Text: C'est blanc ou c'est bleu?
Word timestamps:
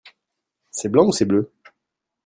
C'est 0.71 0.89
blanc 0.89 1.05
ou 1.05 1.11
c'est 1.11 1.25
bleu? 1.25 1.53